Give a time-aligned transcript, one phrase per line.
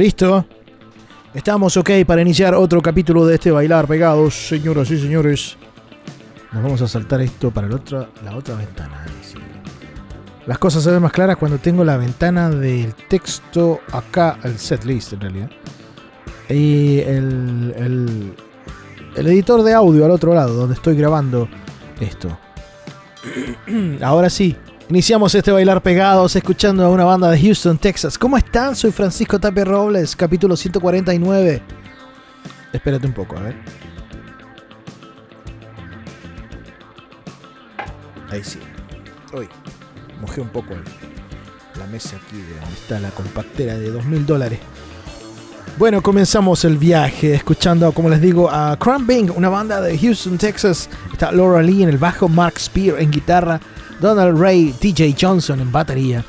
[0.00, 0.46] Listo.
[1.34, 5.58] Estamos ok para iniciar otro capítulo de este Bailar Pegados, señoras y señores.
[6.52, 9.04] Nos vamos a saltar esto para la otra, la otra ventana.
[10.46, 15.12] Las cosas se ven más claras cuando tengo la ventana del texto acá, el setlist
[15.12, 15.50] en realidad.
[16.48, 18.34] Y el, el,
[19.16, 21.46] el editor de audio al otro lado, donde estoy grabando
[22.00, 22.38] esto.
[24.00, 24.56] Ahora sí,
[24.90, 28.18] Iniciamos este bailar pegados escuchando a una banda de Houston, Texas.
[28.18, 28.74] ¿Cómo están?
[28.74, 31.62] Soy Francisco Tapia Robles, capítulo 149.
[32.72, 33.54] Espérate un poco, a ver.
[38.30, 38.58] Ahí sí.
[39.32, 39.48] Uy,
[40.20, 40.74] mojé un poco
[41.78, 44.58] la mesa aquí donde está la compactera de 2000 dólares.
[45.78, 50.90] Bueno, comenzamos el viaje escuchando, como les digo, a Bing, una banda de Houston, Texas.
[51.12, 53.60] Está Laura Lee en el bajo, Mark Spear en guitarra,
[54.00, 56.24] Donald Ray, DJ Johnson en batería.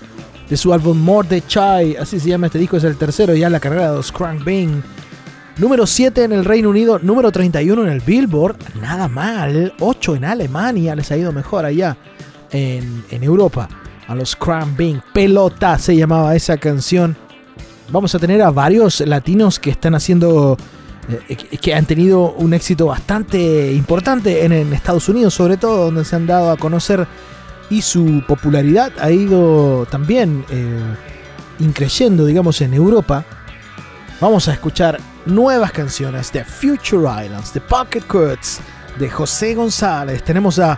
[0.50, 3.48] De su álbum More the Chai, así se llama este disco, es el tercero ya
[3.48, 4.82] en la carrera de los Crank Bing.
[5.58, 9.74] Número 7 en el Reino Unido, número 31 en el Billboard, nada mal.
[9.80, 11.96] 8 en Alemania, les ha ido mejor allá
[12.52, 13.70] en, Europa.
[14.08, 17.16] A los Crank Bing, Pelota se llamaba esa canción.
[17.90, 20.58] Vamos a tener a varios latinos que están haciendo
[21.30, 26.16] eh, que han tenido un éxito bastante importante en, Estados Unidos, sobre todo, donde se
[26.16, 27.08] han dado a conocer
[27.72, 30.96] y su popularidad ha ido también eh,
[31.60, 33.24] increyendo, digamos, en Europa.
[34.20, 38.60] Vamos a escuchar nuevas canciones de Future Islands, de Pocket Cuts,
[39.00, 40.22] de José González.
[40.22, 40.78] Tenemos a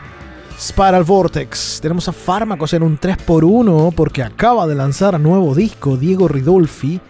[0.58, 6.28] Spiral Vortex, tenemos a Fármacos en un 3x1 porque acaba de lanzar nuevo disco Diego
[6.28, 7.02] Ridolfi.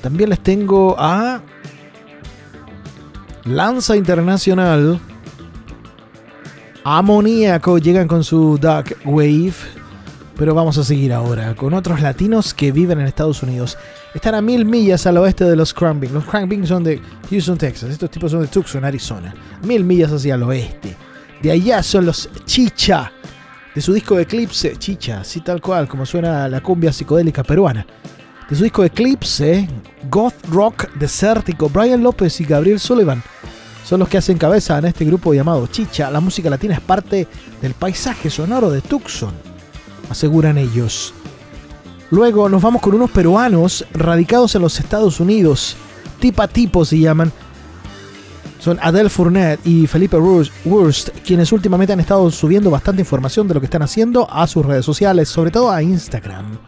[0.00, 1.42] También les tengo a
[3.44, 5.00] Lanza Internacional
[6.96, 9.52] amoníaco llegan con su Dark Wave.
[10.36, 13.76] Pero vamos a seguir ahora con otros latinos que viven en Estados Unidos.
[14.14, 16.14] Están a mil millas al oeste de los Crankbing.
[16.14, 17.90] Los Crankbing son de Houston, Texas.
[17.90, 19.34] Estos tipos son de Tucson, Arizona.
[19.64, 20.96] Mil millas hacia el oeste.
[21.42, 23.12] De allá son los Chicha.
[23.74, 27.86] de su disco Eclipse, chicha, así tal cual, como suena la cumbia psicodélica peruana.
[28.48, 29.68] De su disco Eclipse,
[30.08, 33.22] Goth Rock Desértico, Brian López y Gabriel Sullivan
[33.88, 36.10] son los que hacen cabeza en este grupo llamado Chicha.
[36.10, 37.26] La música latina es parte
[37.62, 39.32] del paisaje sonoro de Tucson,
[40.10, 41.14] aseguran ellos.
[42.10, 45.74] Luego nos vamos con unos peruanos radicados en los Estados Unidos.
[46.20, 47.32] Tipa Tipo se llaman.
[48.58, 53.60] Son Adele Fournet y Felipe Wurst, quienes últimamente han estado subiendo bastante información de lo
[53.60, 56.58] que están haciendo a sus redes sociales, sobre todo a Instagram.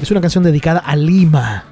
[0.00, 1.64] Es una canción dedicada a Lima.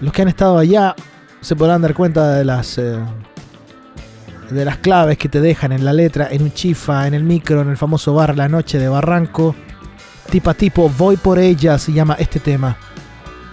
[0.00, 0.96] Los que han estado allá
[1.40, 2.98] se podrán dar cuenta de las eh,
[4.50, 7.62] de las claves que te dejan en la letra, en un chifa, en el micro,
[7.62, 9.54] en el famoso bar La Noche de Barranco.
[10.30, 12.76] Tipa tipo, voy por ella, se llama este tema.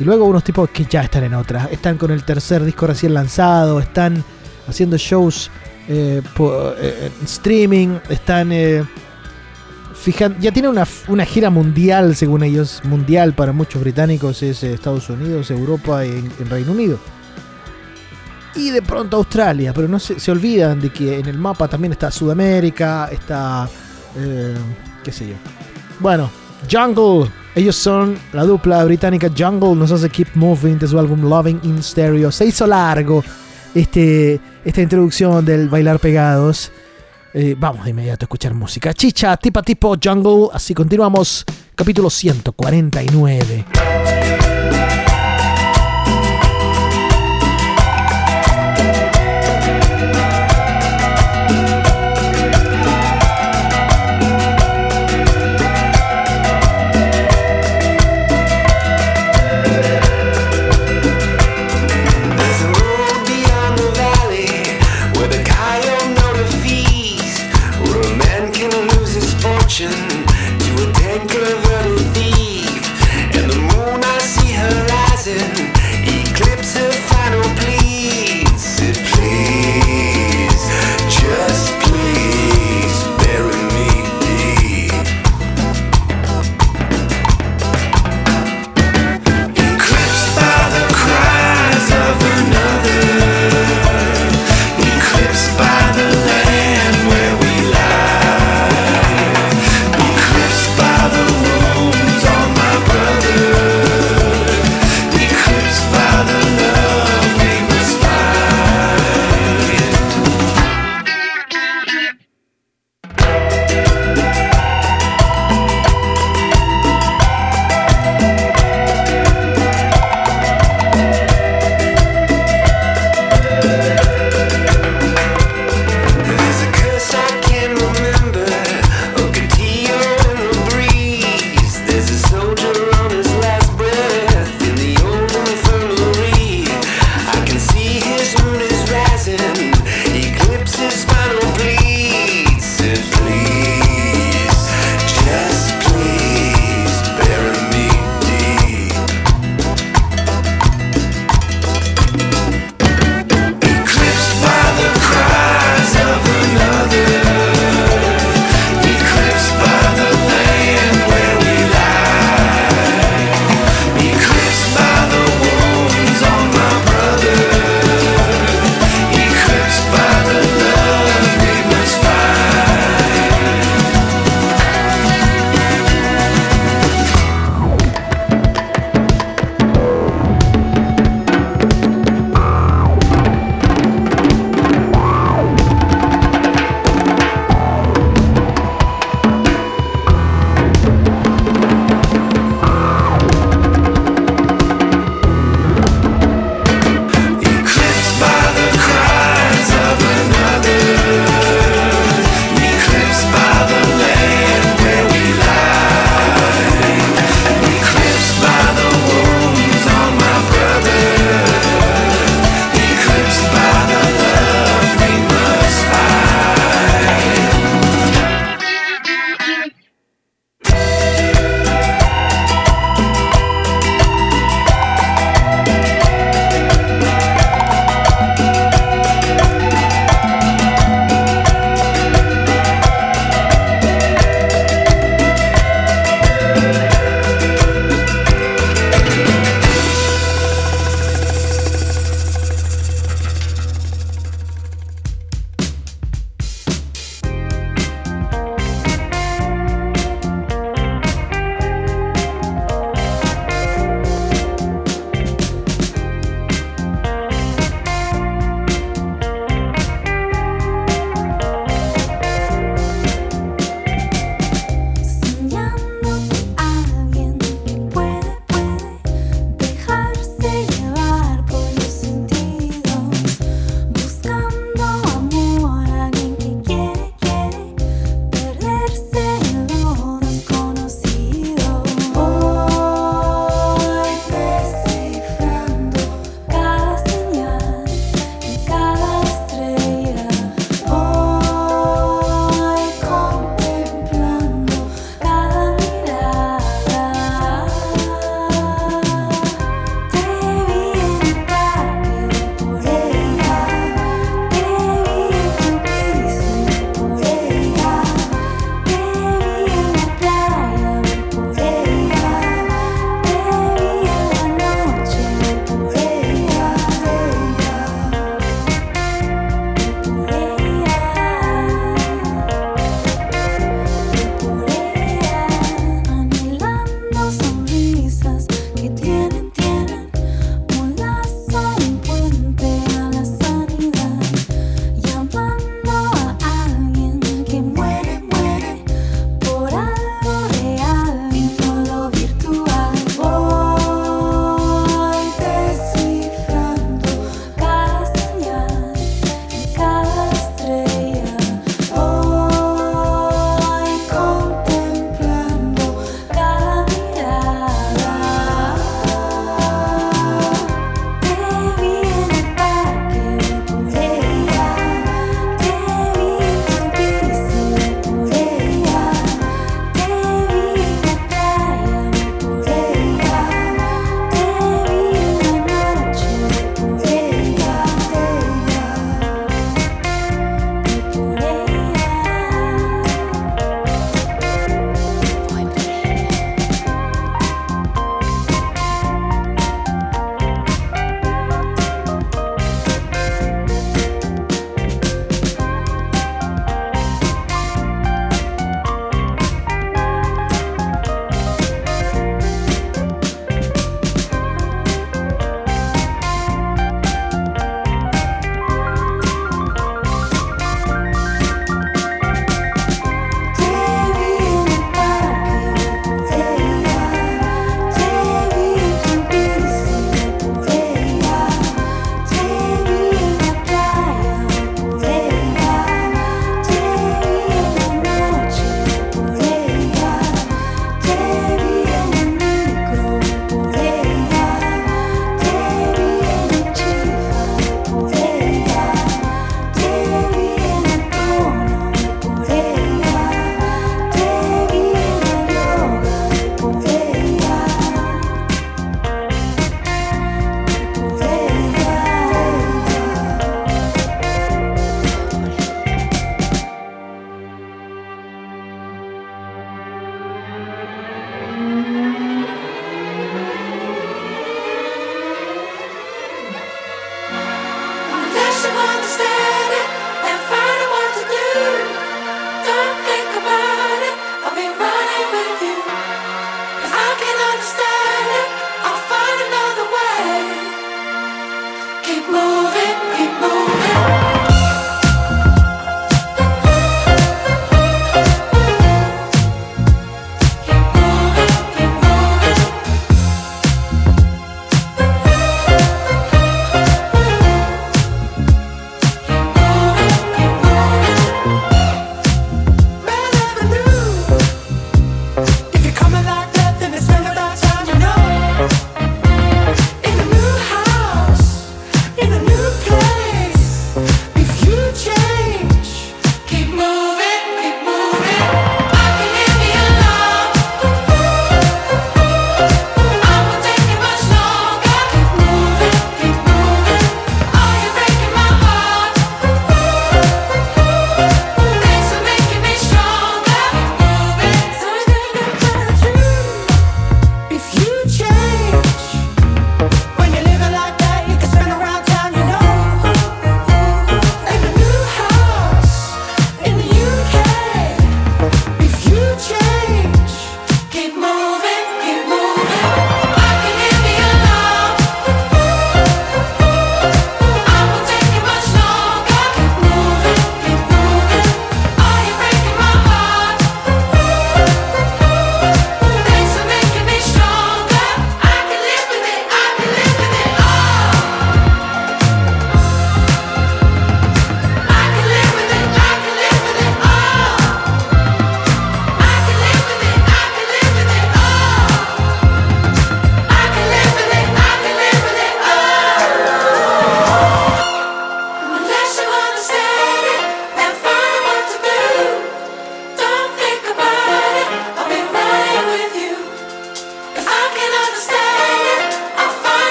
[0.00, 1.68] Y luego unos tipos que ya están en otra.
[1.70, 4.22] Están con el tercer disco recién lanzado, están
[4.68, 5.50] haciendo shows
[5.88, 8.52] eh, por, eh, streaming, están...
[8.52, 8.84] Eh,
[10.40, 15.50] ya tiene una, una, gira mundial, según ellos, mundial para muchos británicos, es Estados Unidos,
[15.50, 16.98] Europa y en, Reino Unido.
[18.54, 21.92] Y de pronto Australia, pero no se, se, olvidan de que en el mapa también
[21.92, 23.68] está Sudamérica, está...
[25.04, 25.34] qué sé yo.
[26.00, 26.30] Bueno,
[26.70, 27.30] Jungle.
[27.54, 29.74] Ellos son la dupla británica Jungle.
[29.74, 32.30] Nos hace Keep Moving de su álbum Loving in Stereo.
[32.30, 33.24] Se hizo largo
[33.74, 36.70] este, esta introducción del bailar pegados.
[37.34, 38.94] Eh, vamos de inmediato a escuchar música.
[38.94, 40.48] Chicha, tipa tipo Jungle.
[40.52, 41.44] Así continuamos.
[41.74, 43.64] Capítulo 149.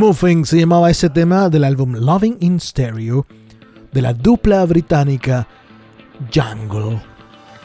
[0.00, 3.26] Moving se llamaba ese tema del álbum Loving in Stereo
[3.92, 5.46] de la dupla británica
[6.32, 7.02] Jungle.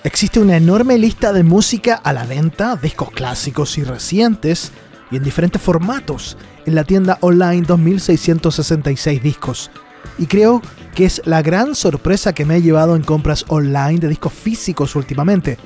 [0.04, 4.74] Existe una enorme lista de música a la venta, discos clásicos y recientes,
[5.12, 9.72] y en diferentes formatos, en la tienda online 2666 discos.
[10.18, 10.62] Y creo
[10.94, 14.98] que es la gran sorpresa que me he llevado en compras online de discos físicos
[14.98, 15.58] últimamente.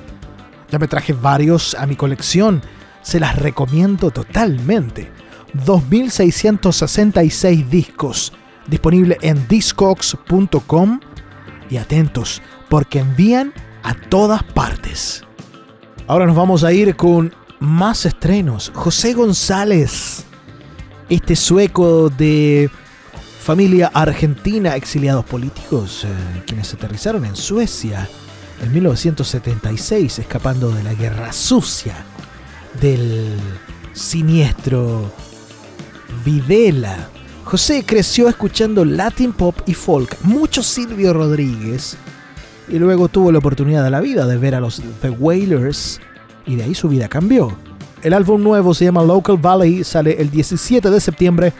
[0.70, 2.62] Ya me traje varios a mi colección,
[3.02, 5.10] se las recomiendo totalmente.
[5.54, 8.32] 2666 discos,
[8.66, 11.00] disponible en discogs.com
[11.68, 15.24] y atentos, porque envían a todas partes.
[16.06, 18.72] Ahora nos vamos a ir con más estrenos.
[18.74, 20.24] José González,
[21.08, 22.70] este sueco de
[23.40, 28.08] familia argentina, exiliados políticos, eh, quienes aterrizaron en Suecia
[28.62, 31.94] en 1976, escapando de la guerra sucia
[32.80, 33.36] del
[33.92, 35.10] siniestro
[36.24, 37.08] Videla.
[37.44, 41.96] José creció escuchando Latin pop y folk, mucho Silvio Rodríguez,
[42.68, 46.00] y luego tuvo la oportunidad de la vida de ver a los The Wailers
[46.46, 47.56] y de ahí su vida cambió.
[48.02, 51.52] El álbum nuevo se llama Local Valley, sale el 17 de septiembre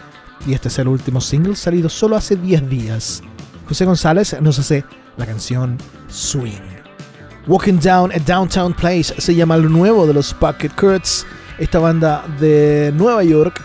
[0.46, 3.22] y este es el último single salido solo hace 10 días.
[3.68, 4.84] José González nos hace
[5.16, 5.76] la canción
[6.08, 6.80] Swing.
[7.46, 11.24] Walking Down a Downtown Place se llama lo nuevo de los Pocket Kurtz,
[11.58, 13.60] esta banda de Nueva York.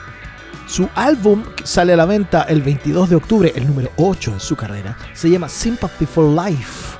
[0.68, 4.56] Su álbum sale a la venta el 22 de octubre, el número 8 en su
[4.56, 6.98] carrera, se llama Sympathy for Life.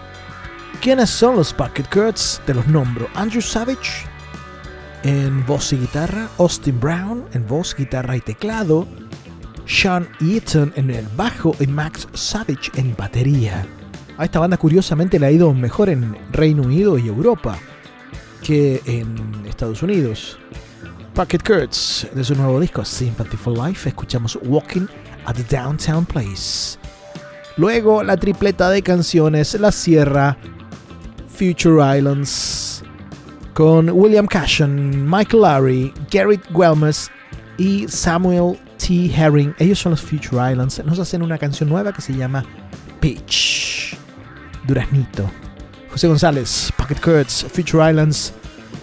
[0.82, 2.40] ¿Quiénes son los Pocket Kurtz?
[2.46, 3.08] Te los nombro.
[3.16, 4.06] Andrew Savage
[5.04, 8.88] en voz y guitarra, Austin Brown en voz, guitarra y teclado,
[9.66, 13.66] Sean Eaton en el bajo y Max Savage en batería.
[14.18, 17.58] A esta banda curiosamente le ha ido mejor en Reino Unido y Europa
[18.44, 20.40] que en Estados Unidos.
[21.16, 24.86] Pocket Kurtz, de su nuevo disco Sympathy for Life, escuchamos Walking
[25.26, 26.78] at the Downtown Place.
[27.56, 30.38] Luego la tripleta de canciones La Sierra,
[31.30, 32.84] Future Islands,
[33.54, 37.10] con William Cashin, Michael Larry, Garrett Welmes
[37.58, 39.10] y Samuel T.
[39.16, 39.56] Herring.
[39.58, 40.84] Ellos son los Future Islands.
[40.84, 42.44] Nos hacen una canción nueva que se llama
[43.00, 43.98] Peach.
[44.68, 45.32] Duraznito.
[45.90, 48.34] José González, Pocket Kurtz, Future Islands.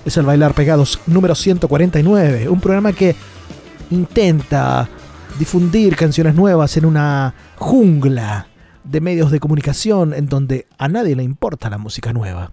[0.04, 2.48] Es el Bailar Pegados número 149.
[2.48, 3.14] Un programa que
[3.90, 4.88] intenta
[5.38, 8.48] difundir canciones nuevas en una jungla
[8.82, 12.52] de medios de comunicación en donde a nadie le importa la música nueva.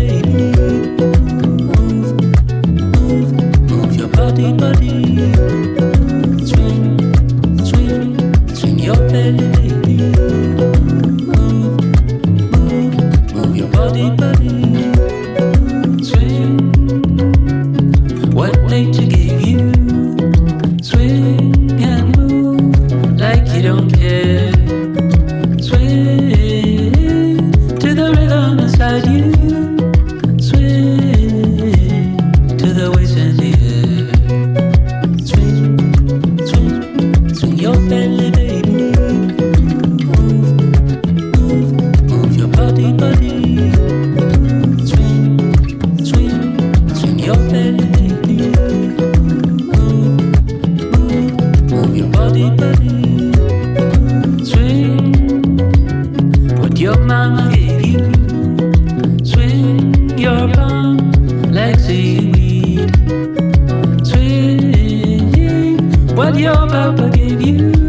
[66.41, 67.80] your papa gave you.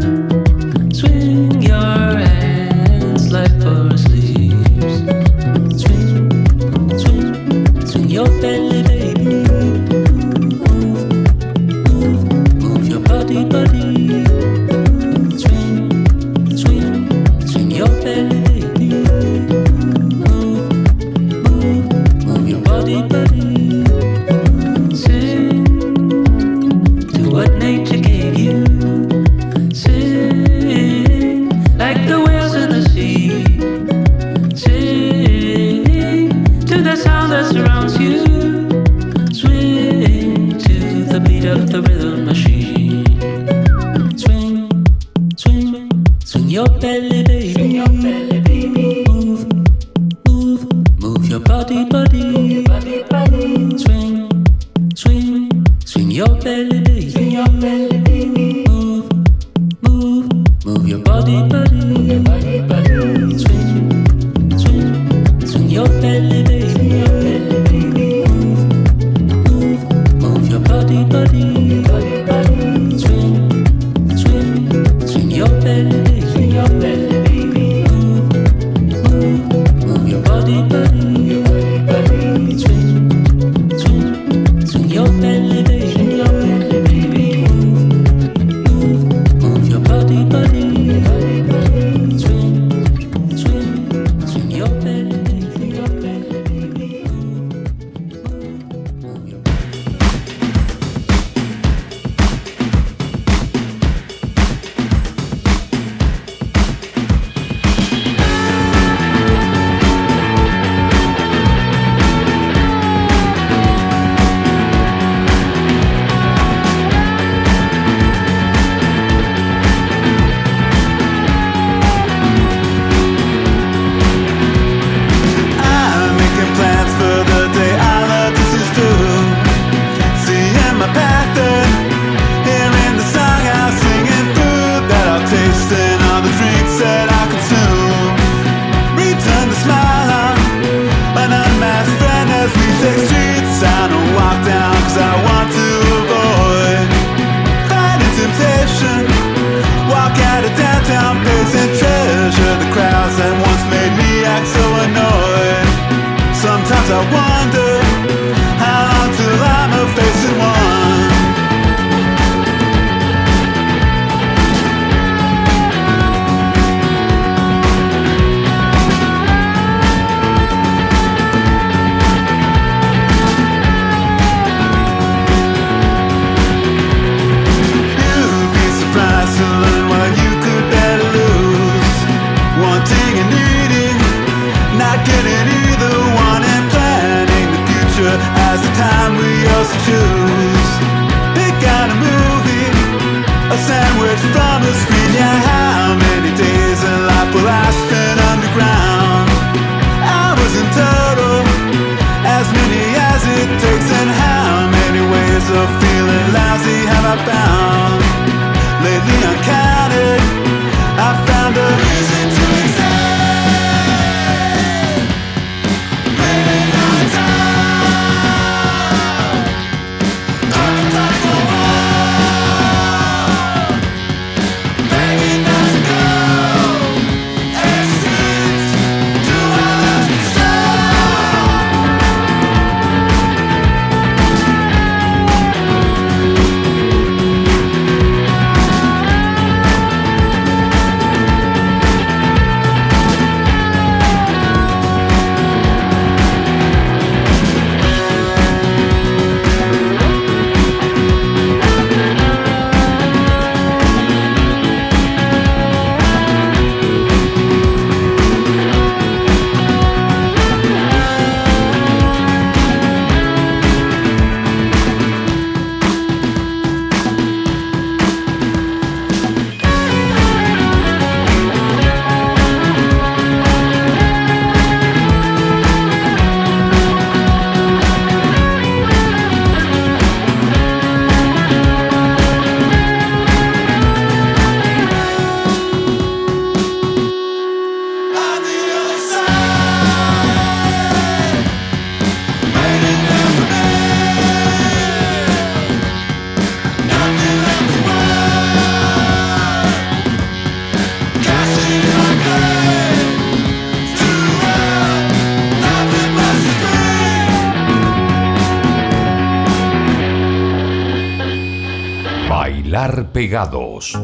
[313.53, 314.02] Pegados.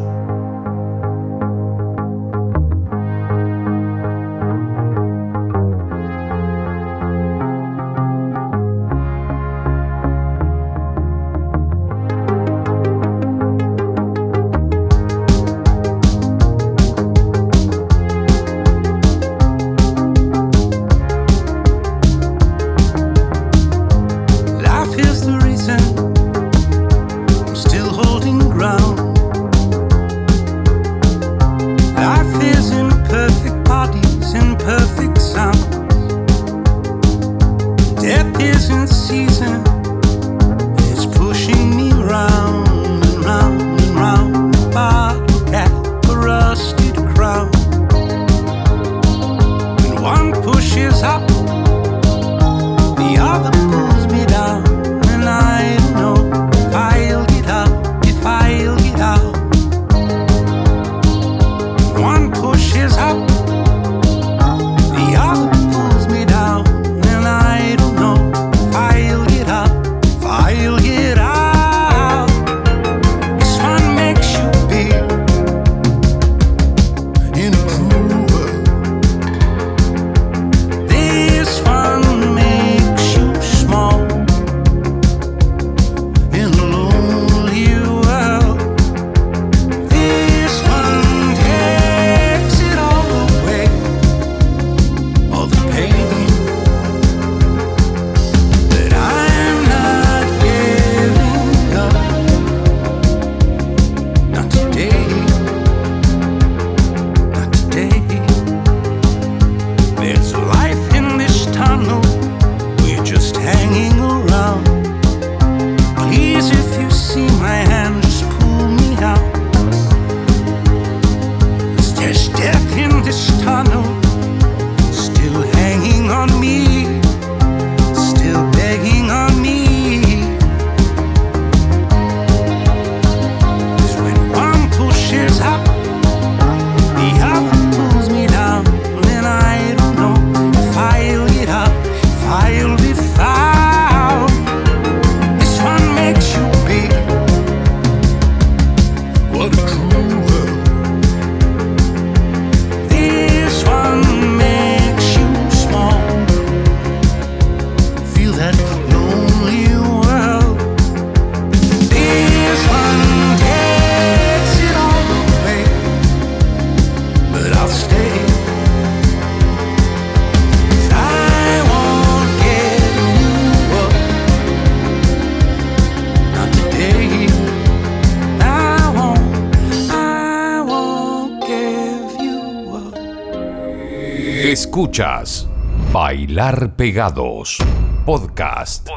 [184.80, 185.46] Escuchas
[185.92, 187.58] Bailar Pegados
[188.06, 188.88] Podcast.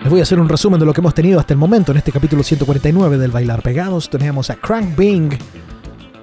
[0.00, 1.98] Les voy a hacer un resumen de lo que hemos tenido hasta el momento en
[1.98, 4.08] este capítulo 149 del Bailar Pegados.
[4.08, 5.36] Teníamos a Crank Bing,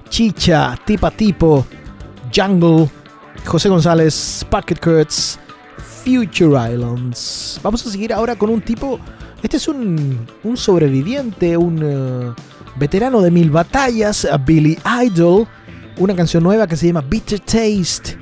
[0.09, 1.63] Chicha, Tipa Tipo,
[2.35, 2.89] Jungle,
[3.45, 5.38] José González, Pocket Kurtz,
[6.03, 7.59] Future Islands.
[7.61, 8.99] Vamos a seguir ahora con un tipo.
[9.43, 12.41] Este es un, un sobreviviente, un eh,
[12.77, 15.47] veterano de mil batallas, Billy Idol.
[15.97, 18.17] Una canción nueva que se llama Bitter Taste.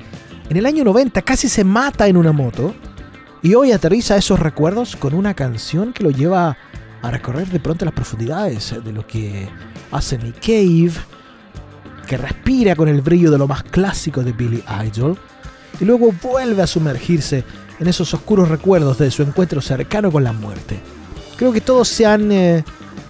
[0.48, 2.72] En el año 90 casi se mata en una moto.
[3.42, 6.56] Y hoy aterriza esos recuerdos con una canción que lo lleva
[7.02, 9.48] a recorrer de pronto las profundidades de lo que
[9.90, 10.92] hace Nick Cave,
[12.06, 15.18] que respira con el brillo de lo más clásico de Billy Idol,
[15.80, 17.44] y luego vuelve a sumergirse
[17.80, 20.78] en esos oscuros recuerdos de su encuentro cercano con la muerte.
[21.36, 22.64] Creo que todos se han eh,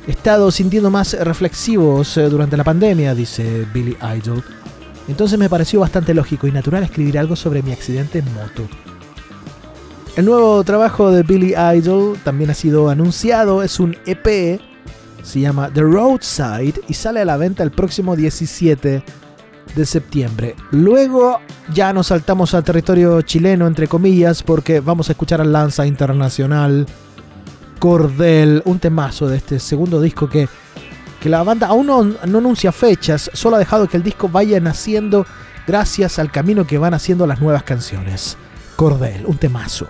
[0.06, 4.42] estado sintiendo más reflexivos eh, durante la pandemia, dice Billy Idol.
[5.08, 8.66] Entonces me pareció bastante lógico y natural escribir algo sobre mi accidente en moto.
[10.16, 14.60] El nuevo trabajo de Billy Idol también ha sido anunciado, es un EP,
[15.22, 19.02] se llama The Roadside y sale a la venta el próximo 17
[19.74, 20.54] de septiembre.
[20.70, 21.40] Luego
[21.72, 26.86] ya nos saltamos al territorio chileno, entre comillas, porque vamos a escuchar al Lanza Internacional,
[27.78, 30.48] Cordel, un temazo de este segundo disco que,
[31.20, 35.26] que la banda aún no, anuncia fechas, solo ha dejado que el disco vaya naciendo
[35.66, 38.36] gracias al camino que van haciendo las nuevas canciones.
[38.76, 39.88] Cordel, un temazo.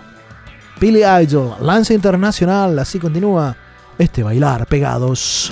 [0.79, 3.55] Billy Idol, Lanza Internacional, así continúa
[3.97, 5.49] este bailar pegados.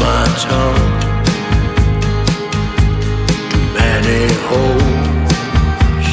[0.00, 0.92] My tongue.
[3.78, 6.10] Many holes,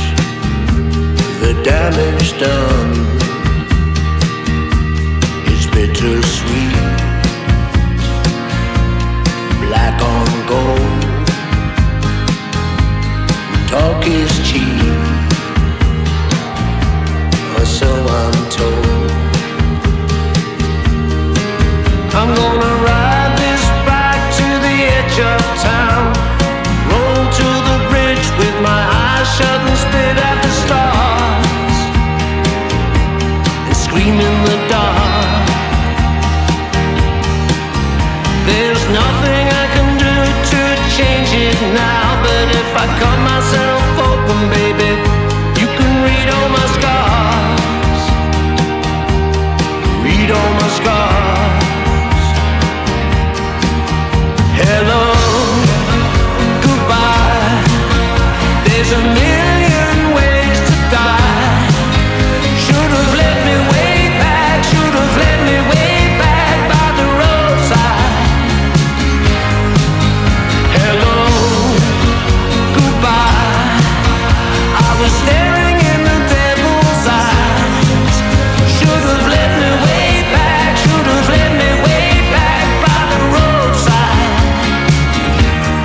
[1.41, 2.93] the damage done
[5.53, 6.75] is bittersweet,
[9.63, 11.03] black on gold.
[13.71, 14.97] Talk is cheap,
[17.57, 17.89] or so
[18.21, 19.11] I'm told.
[22.19, 22.76] I'm gonna
[42.67, 44.91] if I cut myself open, baby,
[45.59, 48.01] you can read all my scars.
[50.05, 52.25] Read all my scars.
[54.61, 55.03] Hello,
[56.65, 57.55] goodbye.
[58.65, 59.01] There's a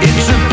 [0.05, 0.52] It's a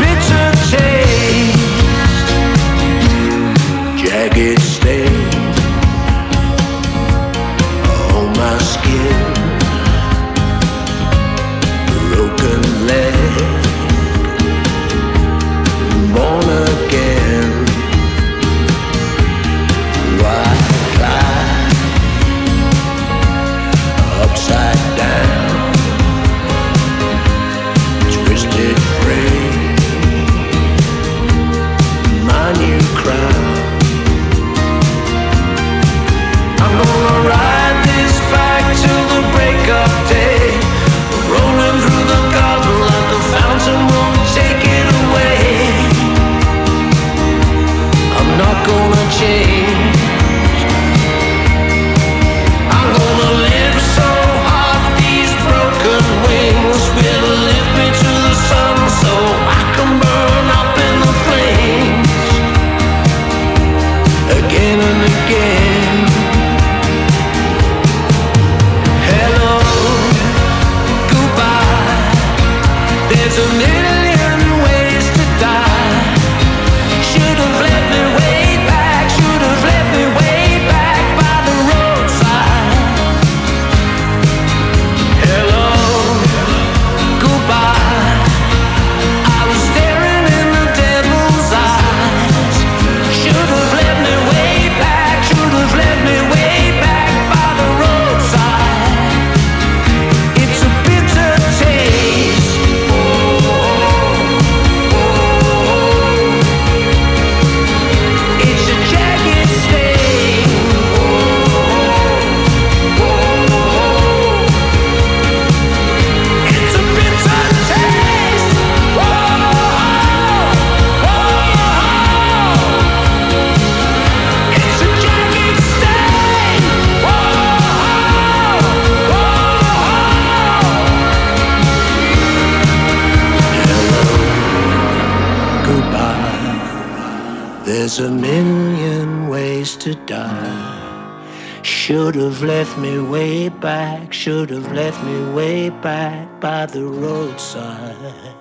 [140.10, 141.62] die.
[141.62, 148.34] Should have left me way back, should have left me way back by the roadside.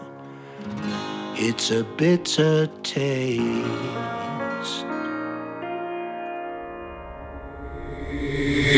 [1.35, 4.85] It's a bitter taste.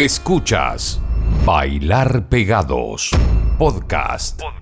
[0.05, 0.99] Escuchas
[1.45, 3.11] Bailar Pegados
[3.57, 4.41] Podcast.
[4.41, 4.60] Voy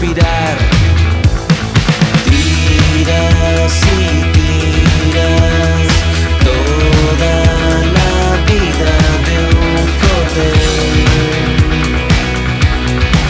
[0.00, 0.56] respirar.
[2.24, 5.92] Tiras y tiras
[6.44, 7.34] toda
[7.96, 8.12] la
[8.46, 8.92] vida
[9.26, 11.04] de un cordel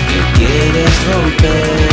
[0.08, 1.89] que quieres romper.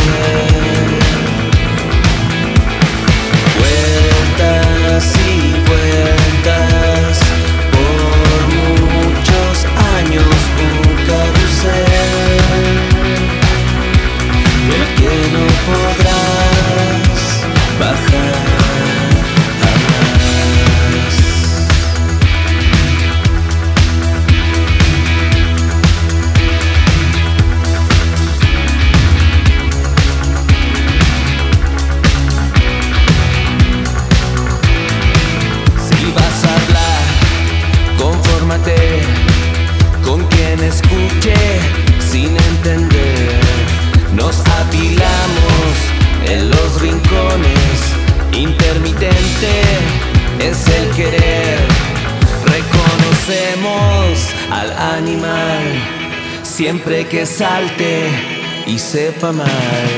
[58.68, 59.97] Y sepa mal.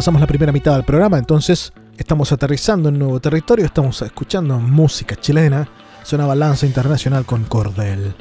[0.00, 5.14] Pasamos la primera mitad del programa, entonces estamos aterrizando en nuevo territorio, estamos escuchando música
[5.14, 5.68] chilena,
[6.04, 8.14] sonaba Lanza Internacional con Cordel.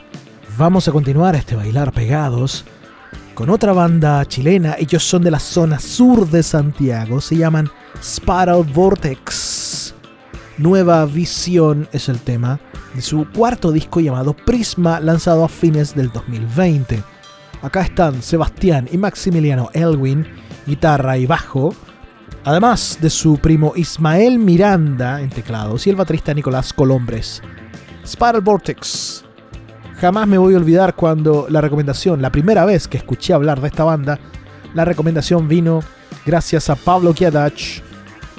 [0.58, 2.66] Vamos a continuar este bailar pegados
[3.34, 7.70] con otra banda chilena, ellos son de la zona sur de Santiago, se llaman
[8.04, 9.96] Spiral Vortex.
[10.58, 12.60] Nueva Visión es el tema
[12.94, 17.02] de su cuarto disco llamado Prisma, lanzado a fines del 2020.
[17.62, 20.28] Acá están Sebastián y Maximiliano Elwin,
[20.70, 21.74] guitarra y bajo,
[22.46, 27.42] además de su primo Ismael Miranda en teclados y el baterista Nicolás Colombres.
[28.06, 29.26] Spiral Vortex.
[30.00, 33.68] Jamás me voy a olvidar cuando la recomendación, la primera vez que escuché hablar de
[33.68, 34.20] esta banda,
[34.76, 35.82] La recomendación vino
[36.28, 37.82] gracias a Pablo Kiadach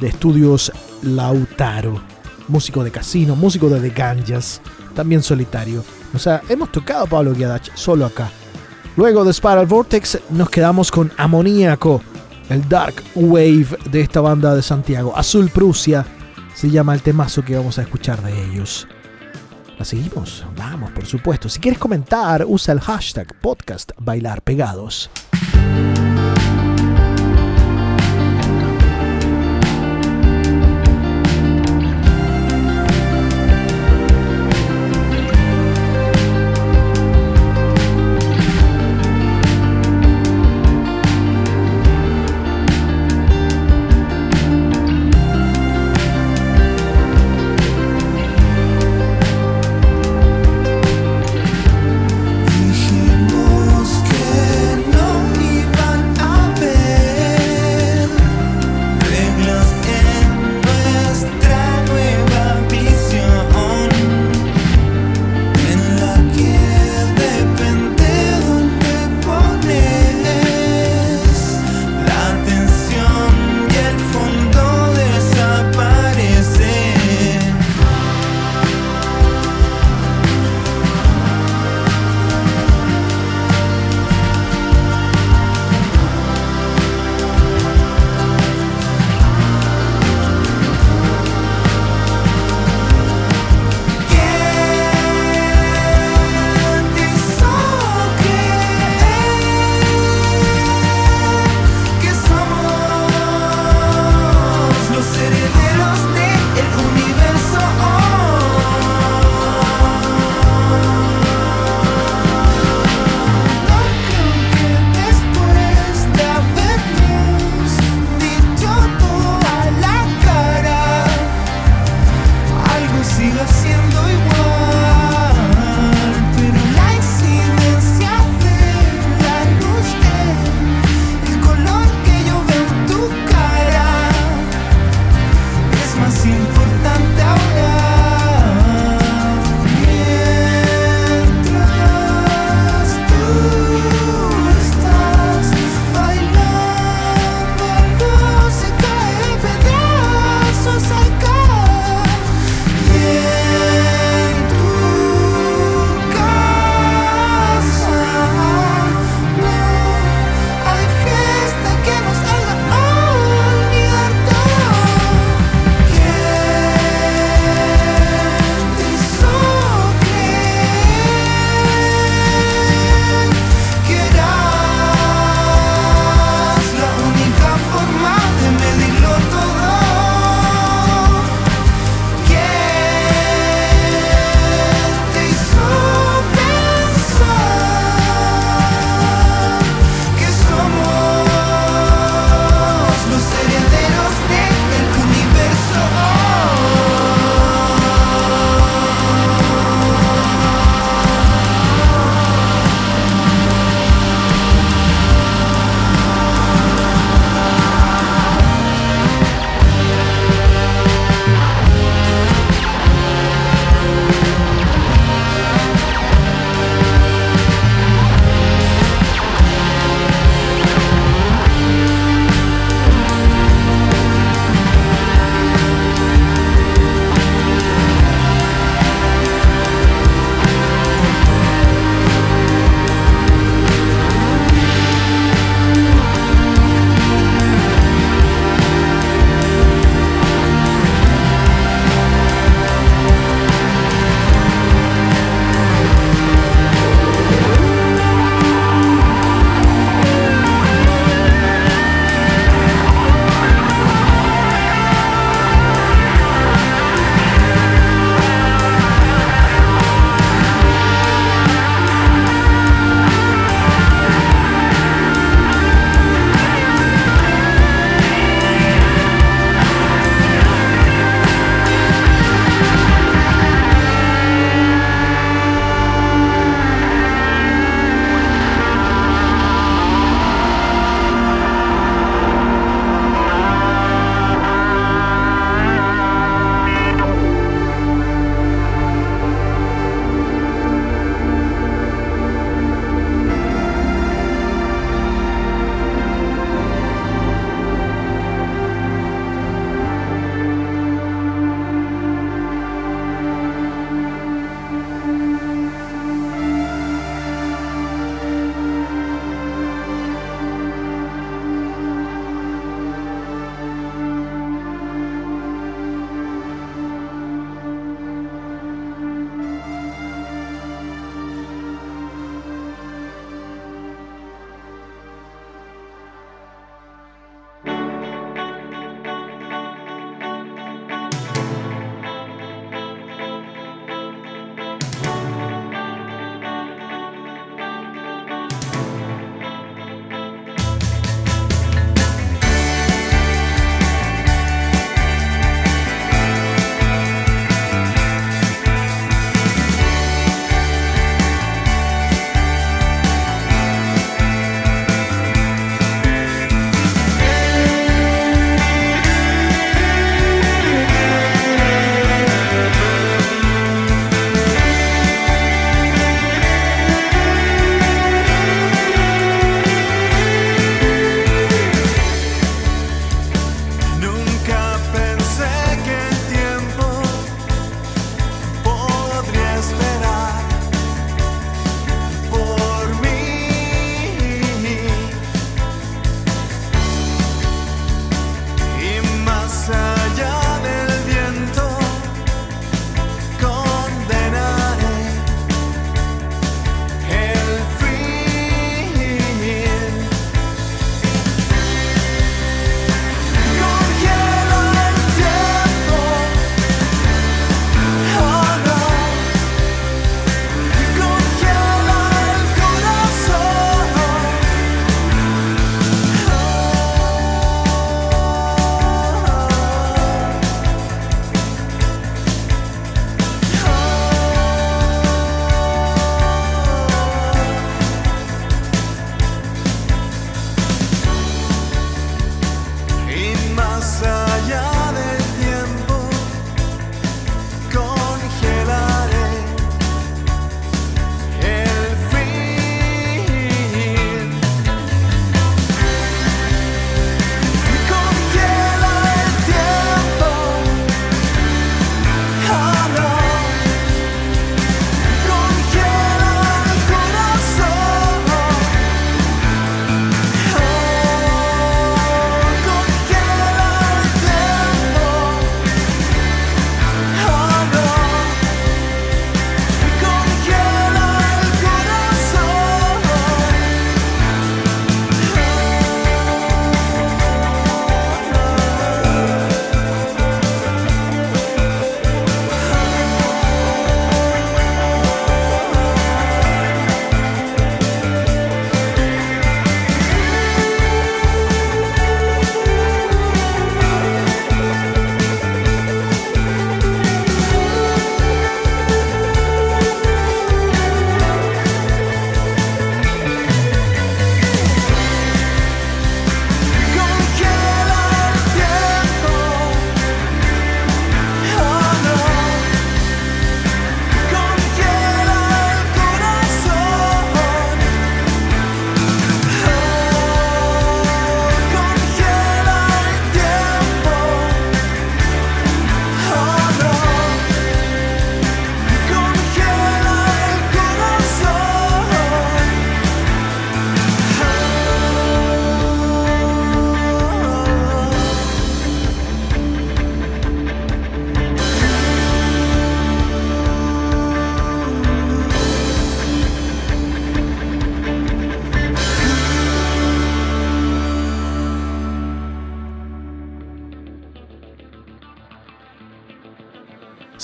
[0.00, 0.70] de Estudios
[1.02, 2.00] Lautaro,
[2.46, 4.60] músico de casino, músico de The Ganjas,
[4.94, 5.82] también solitario.
[6.14, 8.30] O sea, hemos tocado a Pablo Kiadach solo acá.
[8.96, 12.00] Luego de Spiral Vortex nos quedamos con Amoníaco,
[12.50, 15.16] el dark wave de esta banda de Santiago.
[15.16, 16.04] Azul Prusia
[16.54, 18.86] se llama el temazo que vamos a escuchar de ellos.
[19.78, 20.44] ¿La seguimos?
[20.58, 21.48] Vamos, por supuesto.
[21.48, 25.08] Si quieres comentar, usa el hashtag podcast bailar pegados.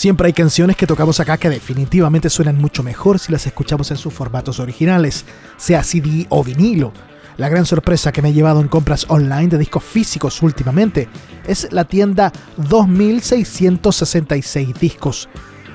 [0.06, 3.96] Siempre hay canciones que tocamos acá que definitivamente suenan mucho mejor si las escuchamos en
[3.96, 5.24] sus formatos originales,
[5.56, 6.92] sea CD o vinilo.
[7.38, 11.08] La gran sorpresa que me he llevado en compras online de discos físicos últimamente
[11.44, 15.28] es la tienda 2666 discos.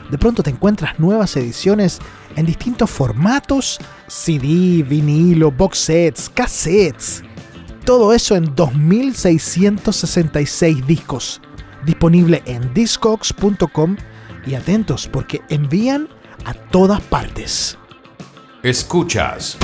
[0.09, 1.99] De pronto te encuentras nuevas ediciones
[2.37, 7.21] en distintos formatos, CD, vinilo, box sets, cassettes.
[7.83, 11.41] Todo eso en 2666 discos.
[11.83, 13.97] Disponible en discogs.com
[14.45, 16.07] y atentos porque envían
[16.45, 17.77] a todas partes.
[18.63, 19.57] Escuchas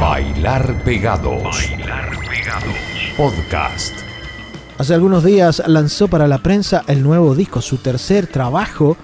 [0.00, 1.70] Bailar Pegados.
[3.16, 3.94] Podcast.
[4.78, 8.98] Hace algunos días lanzó para la prensa el nuevo disco, su tercer trabajo,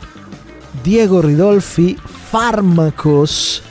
[0.84, 1.96] Diego Ridolfi,
[2.30, 3.62] Fármacos.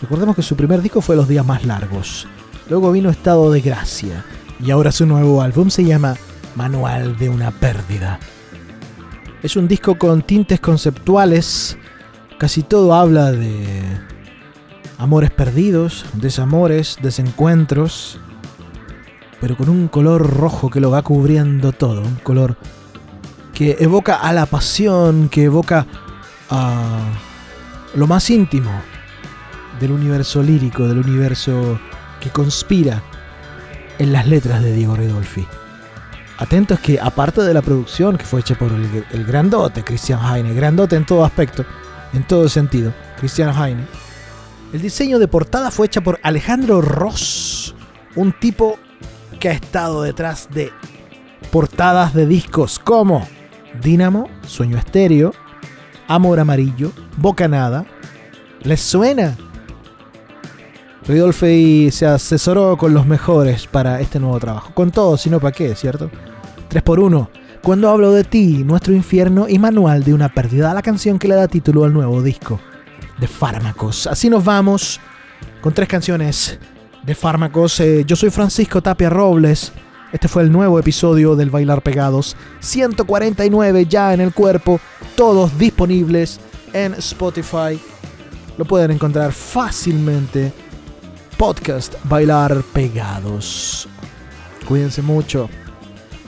[0.00, 2.26] Recordemos que su primer disco fue Los Días Más Largos.
[2.70, 4.24] Luego vino Estado de Gracia.
[4.60, 6.16] Y ahora su nuevo álbum se llama
[6.56, 8.18] Manual de una Pérdida.
[9.44, 11.76] Es un disco con tintes conceptuales.
[12.38, 13.82] Casi todo habla de
[14.96, 18.18] amores perdidos, desamores, desencuentros,
[19.42, 22.56] pero con un color rojo que lo va cubriendo todo, un color
[23.52, 25.86] que evoca a la pasión, que evoca
[26.48, 27.02] a
[27.94, 28.70] lo más íntimo
[29.78, 31.78] del universo lírico, del universo
[32.18, 33.02] que conspira
[33.98, 35.46] en las letras de Diego Ridolfi.
[36.44, 40.94] Atentos que aparte de la producción que fue hecha por el, grandote Christian Heine, grandote
[40.94, 41.64] en todo aspecto,
[42.12, 43.86] en todo sentido, Christian Heine,
[44.74, 47.74] el diseño de portada fue hecha por Alejandro Ross,
[48.14, 48.78] un tipo
[49.40, 50.70] que ha estado detrás de
[51.50, 53.26] portadas de discos como
[53.82, 55.32] Dínamo, Sueño Estéreo,
[56.08, 57.86] Amor Amarillo, Bocanada.
[58.64, 59.34] ¿Les suena?
[61.08, 64.74] Ridolfi se asesoró con los mejores para este nuevo trabajo.
[64.74, 65.74] Con todo, si no, ¿para qué?
[65.74, 66.10] ¿Cierto?
[66.74, 67.28] 3x1.
[67.62, 71.34] Cuando hablo de ti, nuestro infierno y manual de una pérdida, la canción que le
[71.34, 72.60] da título al nuevo disco
[73.18, 74.06] de Fármacos.
[74.06, 75.00] Así nos vamos
[75.62, 76.58] con tres canciones
[77.02, 77.80] de Fármacos.
[77.80, 79.72] Eh, yo soy Francisco Tapia Robles.
[80.12, 82.36] Este fue el nuevo episodio del Bailar Pegados.
[82.60, 84.80] 149 ya en el cuerpo.
[85.16, 86.40] Todos disponibles
[86.72, 87.80] en Spotify.
[88.58, 90.52] Lo pueden encontrar fácilmente.
[91.36, 93.88] Podcast Bailar Pegados.
[94.66, 95.48] Cuídense mucho.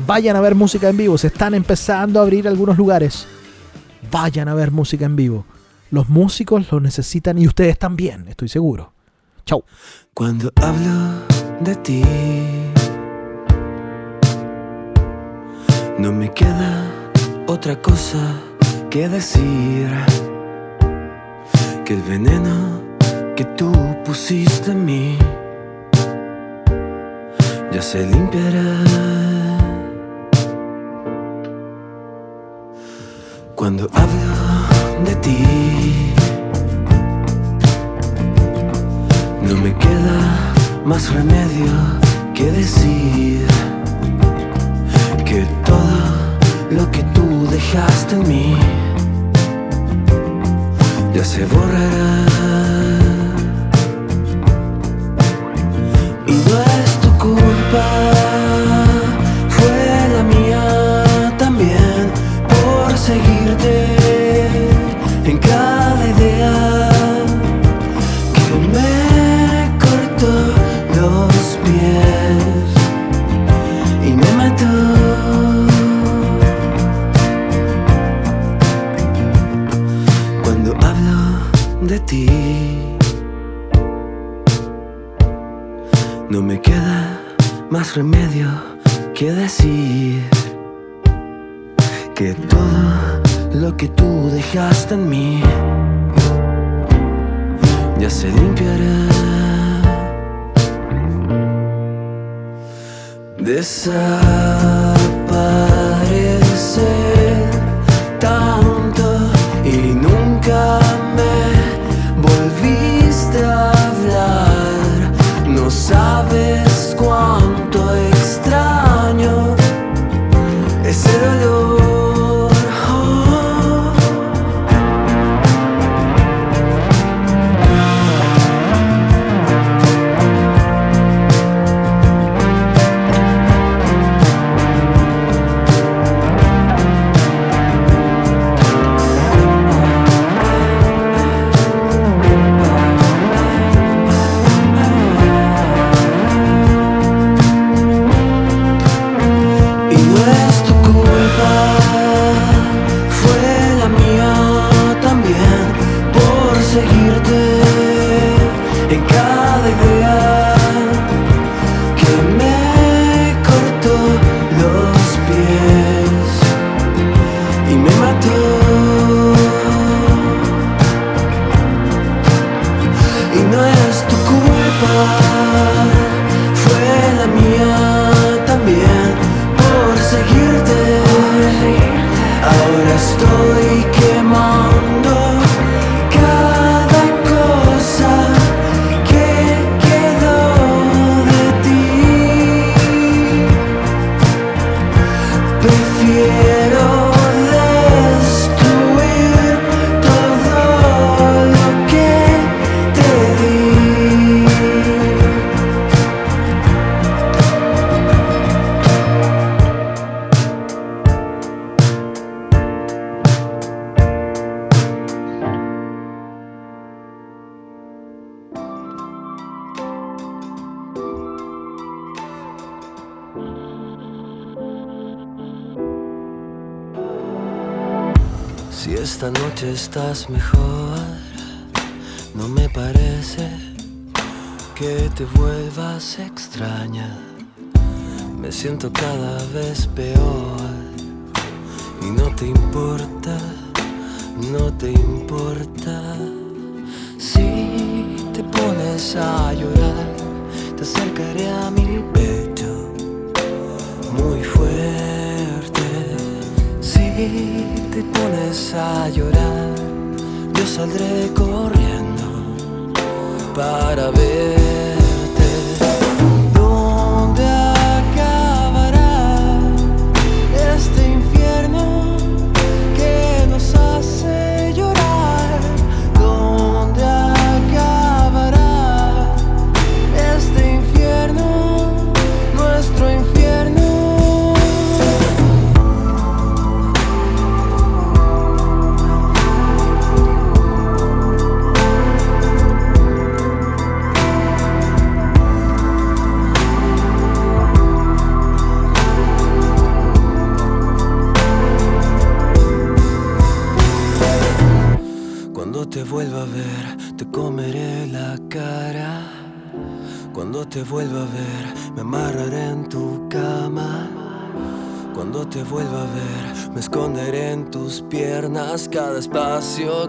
[0.05, 1.17] Vayan a ver música en vivo.
[1.17, 3.27] Se están empezando a abrir algunos lugares.
[4.11, 5.47] Vayan a ver música en vivo.
[5.91, 8.93] Los músicos lo necesitan y ustedes también, estoy seguro.
[9.45, 9.65] Chau.
[10.13, 11.23] Cuando hablo
[11.61, 12.03] de ti,
[15.99, 16.91] no me queda
[17.47, 18.19] otra cosa
[18.91, 19.89] que decir
[21.85, 22.83] que el veneno
[23.37, 23.73] que tú
[24.05, 25.19] pusiste en mí
[27.73, 29.46] ya se limpiará.
[33.57, 34.37] Cuando hablo
[35.07, 36.13] de ti,
[39.41, 40.53] no me queda
[40.85, 41.73] más remedio
[42.35, 43.47] que decir
[45.25, 46.37] que todo
[46.71, 48.57] lo que tú dejaste en mí
[51.15, 52.27] ya se borrará.
[56.27, 58.06] Y no es tu culpa,
[87.97, 88.49] remedio
[89.15, 90.23] que decir
[92.15, 93.23] que todo
[93.55, 95.43] lo que tú dejaste en mí
[97.99, 99.09] ya se limpiará.
[103.39, 104.27] Desaparecer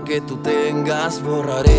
[0.07, 1.76] que tú tengas, borraré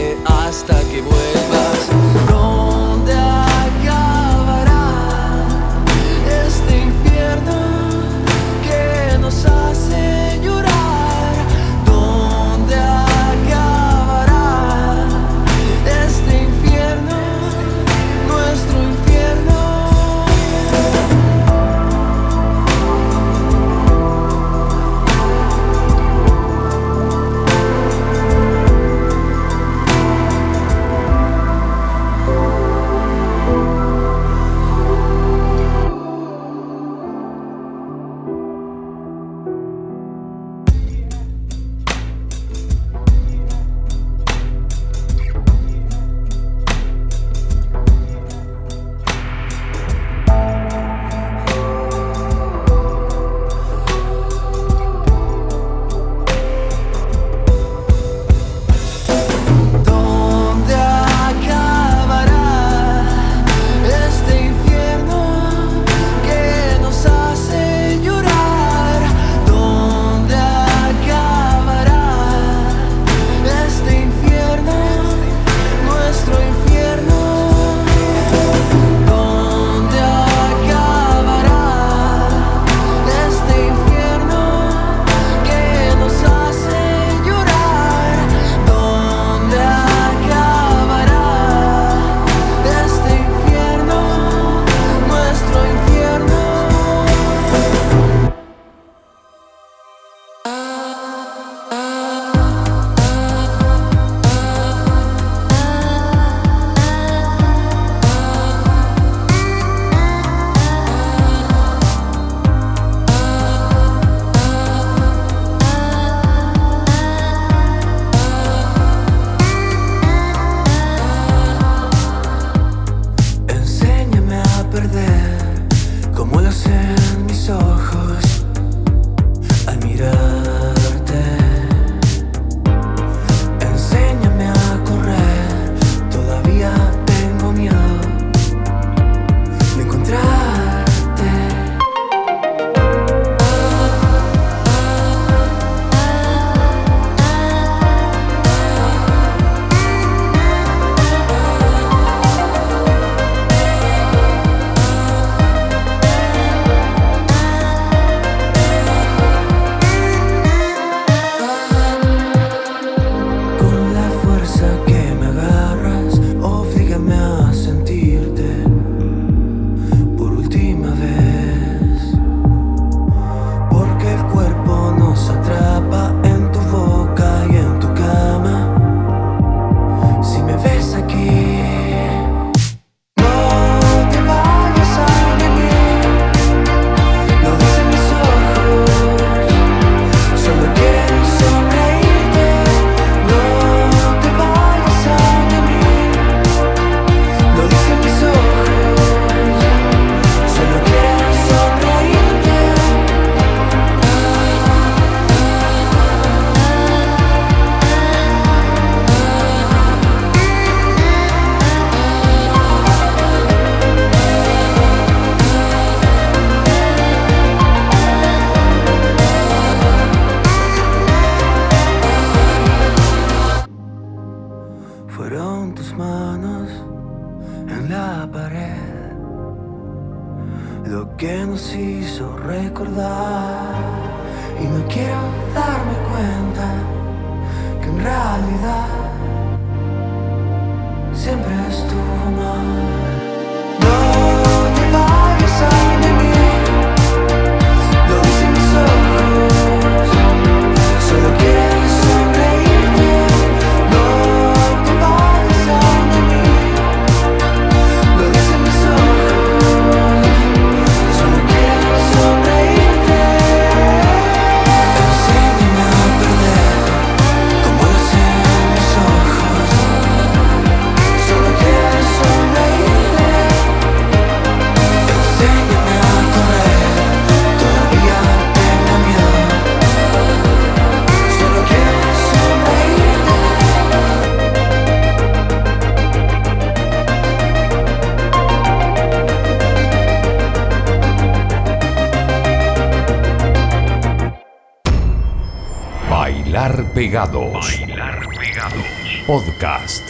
[297.19, 299.25] Bailar Pegados.
[299.27, 300.08] Podcast.